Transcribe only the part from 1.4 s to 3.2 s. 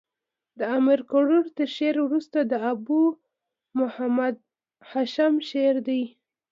تر شعر وروسته د ابو